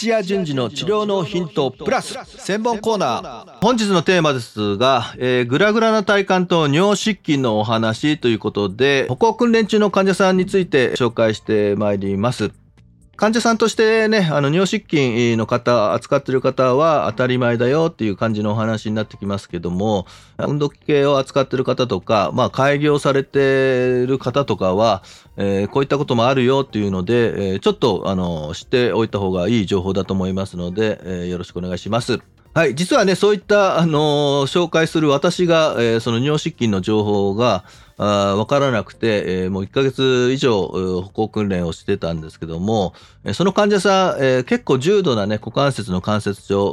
[0.00, 3.58] 土屋順次の治療のヒントプラス専門コーナー。
[3.60, 12.50] 本日のテーマですが、えー、グラグラな体幹と尿失禁のお話ということで歩行訓練中の患者さんについて紹介してまいります。
[13.20, 20.06] 患者さんとしてね、あの尿失禁の方、扱ってる方は当たり前だよっていう感じのお話になってきますけども、
[20.38, 25.02] 運動器系を扱ってる方とか、まあ、開業されてる方とかは、
[25.36, 32.20] えー、こういったこともあるよっていうので、えー、ちょっとあの知っておいた方がいい情報だと思いますので、えー、よろしくお願いします。
[32.52, 37.64] はい、実はね、そういった、あの紹介する私が、えー、その尿失禁の情報が
[37.96, 42.92] あ分からなくて、えー、もう1ヶ月以上歩行訓練をしてたんですけども、
[43.34, 46.72] その患者さん、え、結構重度なね、股関節の関節症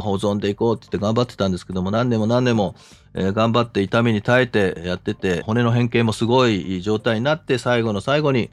[0.00, 2.74] 保存でいこうって言って頑張ってたんですけども、何年も何年も、
[3.12, 8.48] え、頑張って痛みに耐えてやってて、骨の変形もすごい状態になって、最後の最後に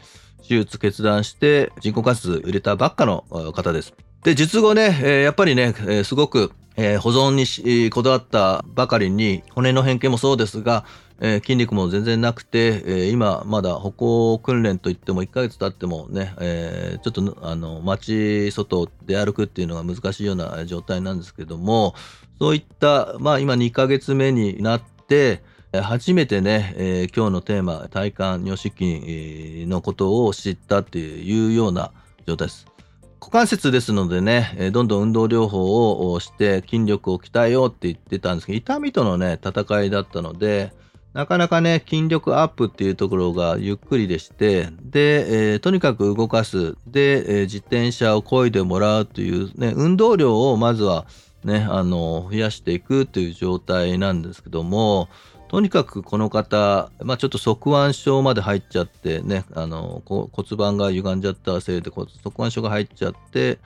[0.45, 3.23] 手術決断して人工関節入れたばっかの
[3.53, 3.93] 方です。
[4.27, 10.83] で、術後ね、え、やっぱりね、え、すごく、え、保存にこだわったばかりに、骨の変形もそうですが、
[11.21, 21.95] え、筋肉も全然なくて、え、今まだ歩行訓練といっても1ヶ月経ってもね、え、ちょっとあの街外で歩くっていうのが難しいような状態なんですけども
[22.37, 25.41] そういったまあ今2ヶ月目になって
[25.71, 31.93] 初めてね、えー、今日のテーマ体幹尿失禁のことを知ったっていうような
[32.25, 32.76] 状態です。
[33.19, 40.71] 股関節ですのでね、どんどん運動療法をして筋力を鍛えようって言ってたんですけど、痛みとのね、戦いだったので、
[41.13, 51.07] なかなかね、筋力アップっていうところがゆっくりでして、で、えー、とにかく動かす、で、えー、自転車を漕いでもらうというね、運動量をまずは
[51.43, 55.09] ね、あの、増やしていくという状態なんですけども、
[55.49, 62.07] とにかくこの方、まあ、ちょっと側腕症まで入っちゃってね、あの骨盤が歪んじゃったせいで側
[62.39, 63.59] 腕症が入っちゃって、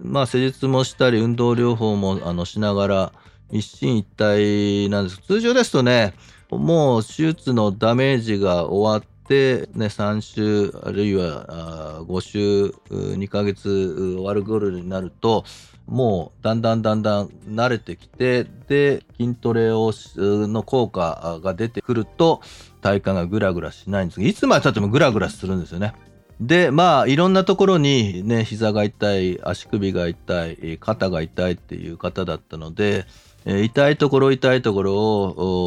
[0.00, 3.12] まあ、施術もしたり運動療法もあのしながら
[3.50, 5.18] 一進一退なんです。
[5.18, 6.14] 通常ですとね
[6.50, 13.68] もう手術のダメージが終わって、ね、3週あるいは5週2ヶ月
[14.16, 15.44] 終わる頃になると
[15.86, 22.40] もうだんだんだんだん慣れてきてで筋トレをの効果が出てくると
[22.80, 25.94] 体幹がグラグラしないんですがいつまでたってもグラグラするんですよね。
[26.40, 33.06] でまあいろんなところにね膝が痛い足首が痛い肩が痛いっていう方だったので
[33.44, 34.94] え痛いところ痛いところ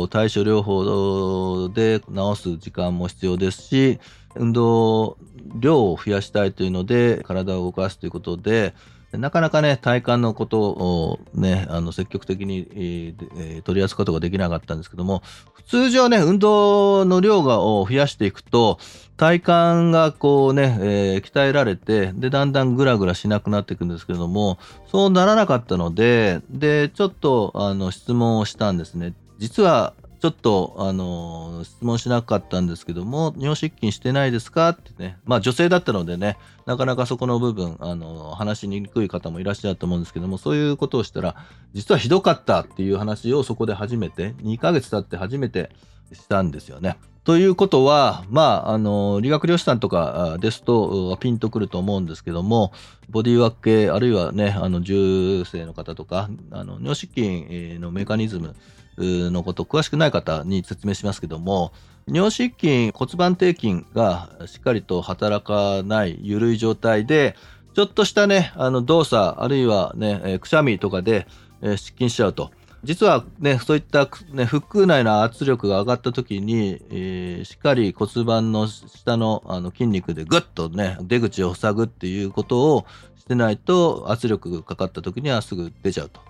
[0.01, 3.99] を対処療法で治す時間も必要ですし
[4.35, 5.17] 運動
[5.55, 8.73] 量を増やしたいというので体を動かすということで
[9.17, 15.21] なかなかね、体幹のことをね、あの積極的に、えー、取り扱うことができなかったんですけども、
[15.67, 18.79] 通常ね、運動の量がを増やしていくと、
[19.17, 19.47] 体幹
[19.91, 24.57] がこうね、えー、鍛えられて、で、だんだんグラグラしなくなっていくんですけれども、
[24.89, 29.13] そうならなかったので、で、ちょっと、あの、質問をしたんですね。
[29.39, 34.69] 実は、ちょっと、あのー、質問しなかったんですけども、尿失禁してないですか？
[34.69, 36.37] ってね、まあ女性だったのでね、
[36.67, 41.35] なかなかそこの部分、あのー、話しにくい方もいらっしゃると思うんですけども、そういうことをしたら、
[41.73, 45.71] 実はひどかったっていう話をそこで初めて、2ヶ月経って初めて
[46.13, 46.97] したんですよね。
[47.23, 52.73] ということは、まあ、あの、理学療師さんとかですと、ピンとくると思うんですけども、
[53.09, 58.55] ボディワーク系、あるいはね、あの、重生の方とか、あの、尿失禁のメカニズム、
[58.97, 61.71] のこと詳しくない方に説明しますけども
[62.07, 67.35] 尿失禁骨盤底筋がしっかりと働かない緩い状態で
[67.73, 71.27] ちょっとしたねあの動作あるいはねくしゃみとかで
[71.61, 72.51] 失禁しちゃうと。
[72.83, 82.85] 実はねそういった、ね、腹腔内の圧力が上がった時に、えー、しっかり骨盤の下のあの筋肉でぐっとね出口を塞ぐっていうことを
[83.17, 86.21] してないと圧力がかかった時にはすぐ出ちゃうと。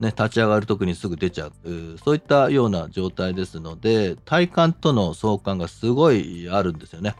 [0.00, 1.52] ね、立ち上がる時にすぐ出ちゃう。
[2.04, 7.14] そういったような状態ですので体幹との相関がすごいあるんですよね。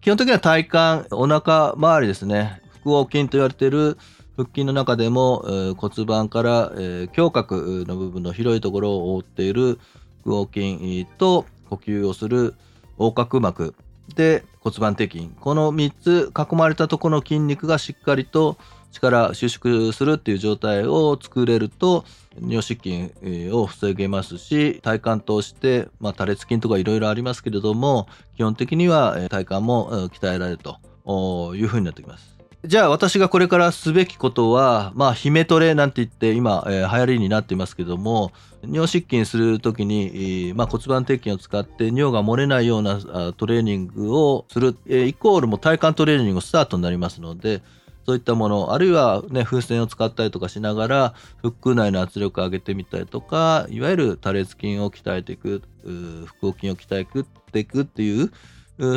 [0.00, 2.62] 基本的には体幹お腹周りですね。
[2.84, 3.98] 腹横筋と言われている
[4.38, 9.80] 腹筋の中でも、えー、骨盤から、えー、胸郭の部分の広いところを覆っている
[10.24, 12.54] 腹横筋と呼吸をする
[13.00, 13.74] 横隔膜
[14.14, 18.56] で骨盤底筋この3つ囲まれたところの筋肉がしっかりと
[18.92, 22.04] 力収縮するっていう状態を作れると
[22.40, 23.12] 尿失禁
[23.52, 30.78] を防げますし体幹として、まあ、多裂筋とかいろいろありますけれども基本的には体幹も鍛えられると
[31.56, 32.37] いうふうになってきます。
[32.68, 38.30] じゃあ私がこれからすべきことは、まあ、姫トレなんて言って今、えー、流行りになっていますけども
[38.62, 43.00] 尿失禁する時に、まあ、骨盤底筋を使って尿が漏れないような
[43.38, 47.62] トレーニングをする、えー、イコールも体幹トレーニングスタートになりますので
[48.04, 55.62] そういったものあるいはね風船を使ったりとかしながら腹腔内の圧力を上げてみたりとかいわゆる多裂筋を鍛えていく
[56.42, 57.06] 腹横筋を鍛え
[57.50, 58.30] ていくっていう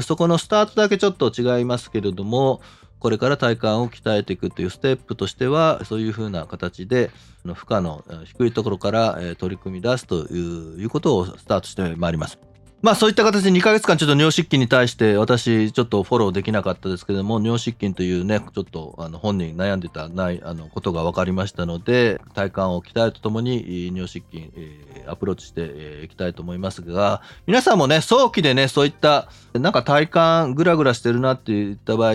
[0.01, 2.59] そこのスタートだけちょっと違いますけれども
[3.01, 7.09] これから体幹を鍛えていくというステップとしてはそういうふうな形で
[7.44, 12.50] 負荷の低いところから取り組み出すということをスタートしてまいります。
[12.81, 32.13] まあそういった形で2ヶ月間ちょっと尿失禁に対して私ちょっとフォローできなかったですけども尿失禁というねちょっとあの本人悩んでたないあのことが分かりましたので体幹を鍛えるとともに尿失禁、えー、アプローチしていきたいと思いますが皆さんもね早期でねそういったなんか体幹グラグラしてるなって言った場合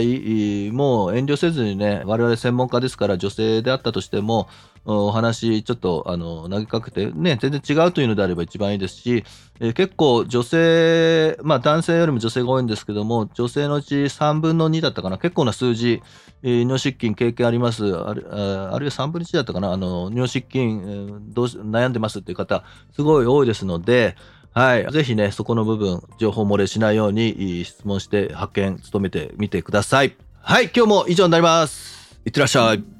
[0.73, 4.49] もう遠慮せずにね我々専門家ですから女性であったとしても
[4.87, 9.25] お話ちょっとあの投げかけてね全然違うというのであれば一番いいですし、
[9.59, 16.03] えー、結構女性まあ男性よりも女性が多いんですけども女性のうち3分の2だったかな結構な数字、
[16.43, 22.63] えー、尿失禁経験ありますあるあるいは3分の1だったかなあの尿失禁、えー、どうし悩んでますっていう方
[22.95, 24.17] すごい多いですので
[24.53, 24.91] はい。
[24.91, 30.17] ぜひね、そこの部分、情報漏れしないように質問して発見、努めてみてください。
[30.41, 30.71] はい。
[30.75, 32.19] 今日も以上になります。
[32.25, 32.96] いってらっしゃい。